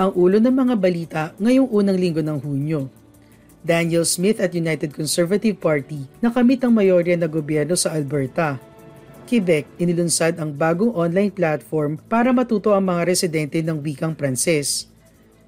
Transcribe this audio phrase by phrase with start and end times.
[0.00, 2.88] Ang ulo ng mga balita ngayong unang linggo ng Hunyo.
[3.60, 8.56] Daniel Smith at United Conservative Party nakamit ang mayorya na gobyerno sa Alberta.
[9.28, 14.88] Quebec, inilunsad ang bagong online platform para matuto ang mga residente ng wikang Pranses.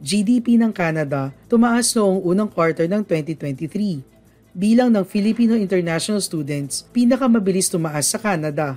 [0.04, 4.04] GDP ng Canada tumaas noong unang quarter ng 2023.
[4.52, 8.76] Bilang ng Filipino international students, pinakamabilis tumaas sa Canada.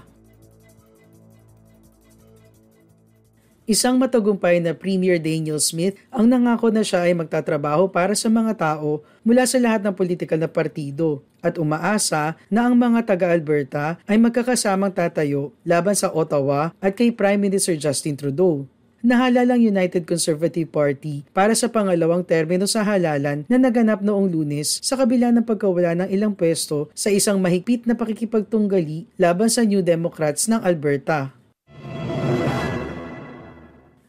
[3.65, 8.53] Isang matagumpay na Premier Daniel Smith ang nangako na siya ay magtatrabaho para sa mga
[8.53, 14.21] tao mula sa lahat ng politikal na partido at umaasa na ang mga taga-Alberta ay
[14.21, 18.69] magkakasamang tatayo laban sa Ottawa at kay Prime Minister Justin Trudeau.
[19.01, 24.93] Nahalalang United Conservative Party para sa pangalawang termino sa halalan na naganap noong lunes sa
[24.93, 30.45] kabila ng pagkawala ng ilang pwesto sa isang mahigpit na pakikipagtunggali laban sa New Democrats
[30.45, 31.33] ng Alberta.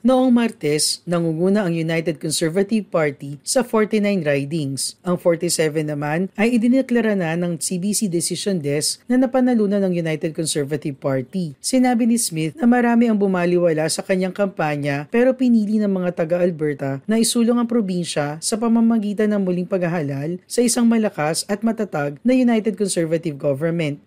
[0.06, 4.94] Noong Martes, nangunguna ang United Conservative Party sa 49 ridings.
[5.02, 10.94] Ang 47 naman ay idineklara na ng CBC Decision Desk na napanalunan ng United Conservative
[10.94, 11.58] Party.
[11.58, 17.02] Sinabi ni Smith na marami ang bumaliwala sa kanyang kampanya pero pinili ng mga taga-Alberta
[17.10, 22.30] na isulong ang probinsya sa pamamagitan ng muling paghahalal sa isang malakas at matatag na
[22.30, 23.98] United Conservative Government.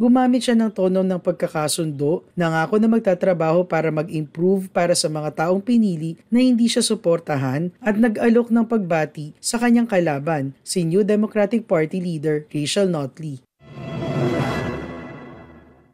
[0.00, 5.60] Gumamit siya ng tono ng pagkakasundo, nangako na magtatrabaho para mag-improve para sa mga taong
[5.60, 11.68] pinili na hindi siya suportahan at nag-alok ng pagbati sa kanyang kalaban, si New Democratic
[11.68, 13.44] Party leader Rachel Notley.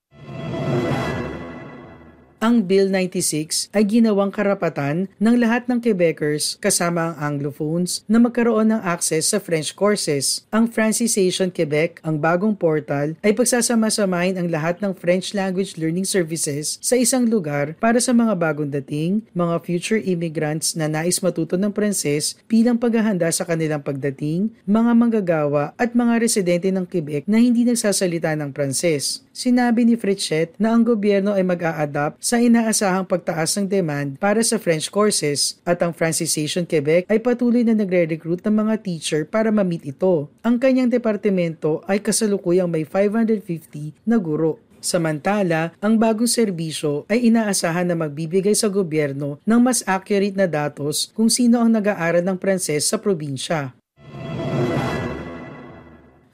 [2.47, 8.71] Ang Bill 96 ay ginawang karapatan ng lahat ng Quebecers kasama ang Anglophones na magkaroon
[8.71, 10.47] ng access sa French courses.
[10.47, 16.79] Ang Francisation Quebec, ang bagong portal, ay pagsasama-samahin ang lahat ng French language learning services
[16.79, 21.75] sa isang lugar para sa mga bagong dating, mga future immigrants na nais matuto ng
[21.75, 27.67] Pranses bilang paghahanda sa kanilang pagdating, mga manggagawa at mga residente ng Quebec na hindi
[27.67, 29.27] nagsasalita ng Pranses.
[29.37, 34.57] Sinabi ni Fritchet na ang gobyerno ay mag-a-adapt sa inaasahang pagtaas ng demand para sa
[34.57, 39.93] French courses at ang Francisation Quebec ay patuloy na nagre-recruit ng mga teacher para ma-meet
[39.93, 40.27] ito.
[40.41, 44.57] Ang kanyang departamento ay kasalukuyang may 550 na guro.
[44.81, 51.11] Samantala, ang bagong serbisyo ay inaasahan na magbibigay sa gobyerno ng mas accurate na datos
[51.13, 53.76] kung sino ang nag-aaral ng Pranses sa probinsya.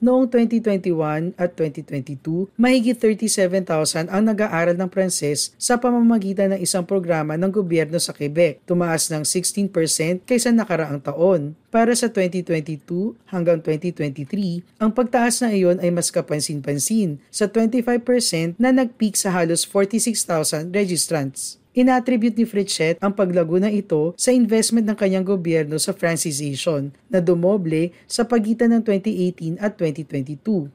[0.03, 7.39] Noong 2021 at 2022, mahigit 37,000 ang nag-aaral ng Pranses sa pamamagitan ng isang programa
[7.39, 9.71] ng gobyerno sa Quebec, tumaas ng 16%
[10.27, 11.55] kaysa nakaraang taon.
[11.71, 18.75] Para sa 2022 hanggang 2023, ang pagtaas na iyon ay mas kapansin-pansin sa 25% na
[18.75, 21.62] nag-peak sa halos 46,000 registrants.
[21.73, 27.17] Inattribute ni Fritchett ang paglago na ito sa investment ng kanyang gobyerno sa francization na
[27.17, 30.69] dumoble sa pagitan ng 2018 at 2022.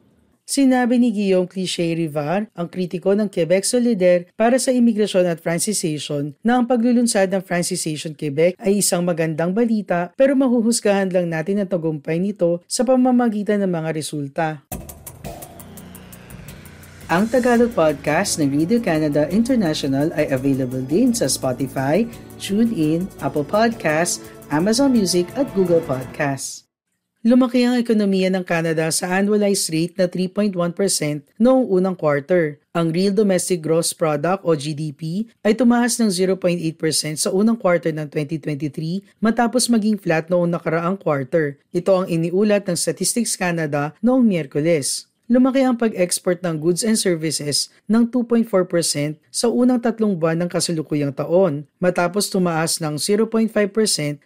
[0.49, 6.35] Sinabi ni Guillaume Cliché Rivard, ang kritiko ng Quebec Solidaire para sa imigrasyon at francisation,
[6.41, 11.69] na ang paglulunsad ng Francisation Quebec ay isang magandang balita pero mahuhusgahan lang natin ang
[11.69, 14.68] tagumpay nito sa pamamagitan ng mga resulta.
[17.08, 22.05] Ang Tagalog Podcast ng Radio Canada International ay available din sa Spotify,
[22.37, 24.20] TuneIn, Apple Podcasts,
[24.52, 26.69] Amazon Music at Google Podcasts.
[27.25, 30.52] Lumaki ang ekonomiya ng Canada sa annualized rate na 3.1%
[31.40, 32.60] noong unang quarter.
[32.76, 36.60] Ang Real Domestic Gross Product o GDP ay tumaas ng 0.8%
[37.16, 41.56] sa unang quarter ng 2023 matapos maging flat noong nakaraang quarter.
[41.72, 47.69] Ito ang iniulat ng Statistics Canada noong Miyerkules lumaki ang pag-export ng goods and services
[47.87, 48.49] ng 2.4%
[49.29, 53.53] sa unang tatlong buwan ng kasalukuyang taon, matapos tumaas ng 0.5%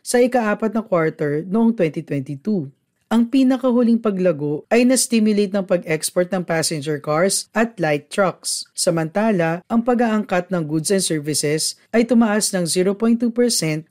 [0.01, 2.73] sa ikaapat na quarter noong 2022
[3.13, 8.65] ang pinakahuling paglago ay na-stimulate ng pag-export ng passenger cars at light trucks.
[8.73, 13.29] Samantala, ang pag-aangkat ng goods and services ay tumaas ng 0.2%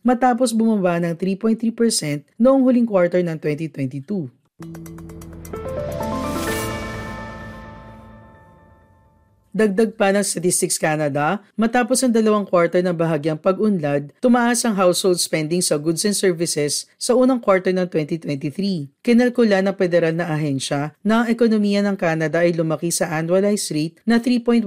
[0.01, 5.20] matapos bumaba ng 3.3% noong huling quarter ng 2022.
[9.51, 15.19] Dagdag pa ng Statistics Canada, matapos ang dalawang quarter ng bahagyang pag-unlad, tumaas ang household
[15.19, 18.87] spending sa goods and services sa unang quarter ng 2023.
[19.03, 23.99] Kinalkula ng federal na ahensya na ang ekonomiya ng Canada ay lumaki sa annualized rate
[24.07, 24.63] na 3.1%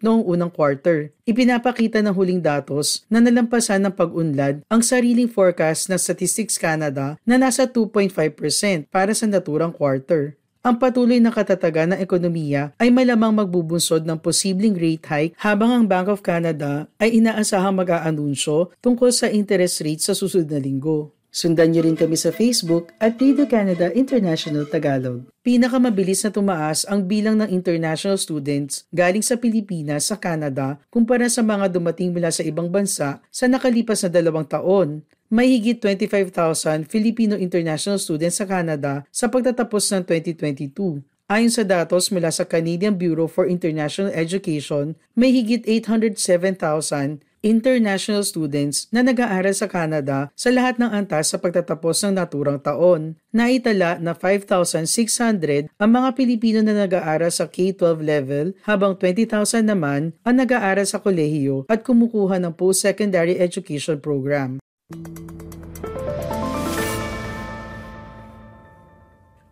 [0.00, 1.12] noong unang quarter.
[1.28, 7.36] Ipinapakita ng huling datos na nalampasan ng pag-unlad ang sariling forecast ng Statistics Canada na
[7.36, 8.16] nasa 2.5%
[8.88, 14.74] para sa naturang quarter ang patuloy na katatagan ng ekonomiya ay malamang magbubunsod ng posibleng
[14.74, 20.10] rate hike habang ang Bank of Canada ay inaasahang mag-aanunsyo tungkol sa interest rate sa
[20.10, 21.14] susunod na linggo.
[21.30, 25.28] Sundan niyo rin kami sa Facebook at Radio Canada International Tagalog.
[25.44, 31.44] Pinakamabilis na tumaas ang bilang ng international students galing sa Pilipinas sa Canada kumpara sa
[31.46, 37.34] mga dumating mula sa ibang bansa sa nakalipas na dalawang taon may higit 25,000 Filipino
[37.34, 41.02] international students sa Canada sa pagtatapos ng 2022.
[41.26, 48.90] Ayon sa datos mula sa Canadian Bureau for International Education, may higit 807,000 international students
[48.90, 53.14] na nag-aaral sa Canada sa lahat ng antas sa pagtatapos ng naturang taon.
[53.30, 60.34] Naitala na 5,600 ang mga Pilipino na nag-aaral sa K-12 level habang 20,000 naman ang
[60.42, 64.58] nag-aaral sa kolehiyo at kumukuha ng post-secondary education program.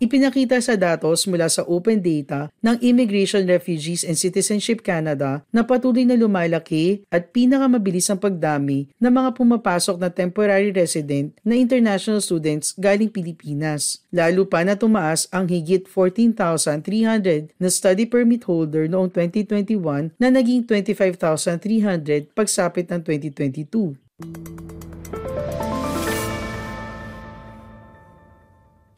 [0.05, 6.05] Ipinakita sa datos mula sa open data ng Immigration, Refugees and Citizenship Canada na patuloy
[6.05, 12.77] na lumalaki at pinakamabilis ang pagdami ng mga pumapasok na temporary resident na international students
[12.77, 14.05] galing Pilipinas.
[14.13, 20.69] Lalo pa na tumaas ang higit 14,300 na study permit holder noong 2021 na naging
[20.69, 24.84] 25,300 pagsapit ng 2022.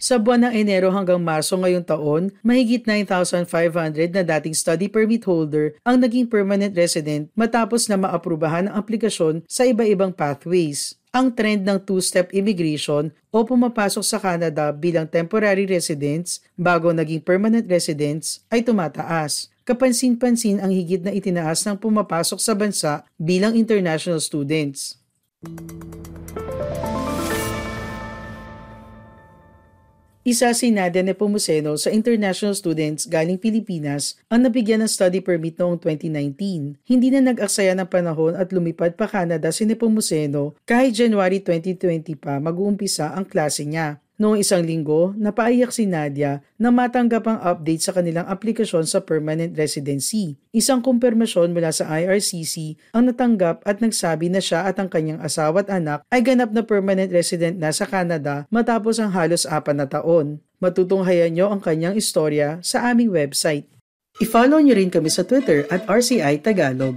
[0.07, 5.75] Sa buwan ng Enero hanggang Marso ngayong taon, mahigit 9,500 na dating study permit holder
[5.83, 10.95] ang naging permanent resident matapos na maaprubahan ang aplikasyon sa iba-ibang pathways.
[11.11, 17.67] Ang trend ng two-step immigration o pumapasok sa Canada bilang temporary residents bago naging permanent
[17.67, 19.51] residents ay tumataas.
[19.67, 25.03] Kapansin-pansin ang higit na itinaas ng pumapasok sa bansa bilang international students.
[30.27, 35.79] Isa si Nadia Nepomuceno sa international students galing Pilipinas ang nabigyan ng study permit noong
[35.79, 36.83] 2019.
[36.83, 42.43] Hindi na nag-aksaya ng panahon at lumipad pa Canada si Nepomuceno kahit January 2020 pa
[42.43, 44.03] mag-uumpisa ang klase niya.
[44.17, 49.53] Noong isang linggo, napaiyak si Nadia na matanggap ang update sa kanilang aplikasyon sa permanent
[49.53, 50.41] residency.
[50.57, 55.61] Isang kumpirmasyon mula sa IRCC ang natanggap at nagsabi na siya at ang kanyang asawa
[55.61, 59.85] at anak ay ganap na permanent resident na sa Canada matapos ang halos apat na
[59.85, 60.41] taon.
[60.65, 63.69] Matutunghayan niyo ang kanyang istorya sa aming website.
[64.25, 66.97] I-follow niyo rin kami sa Twitter at RCI Tagalog.